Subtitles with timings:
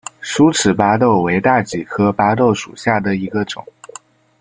[0.19, 3.63] 疏齿巴豆为大戟科巴豆属下的一个种。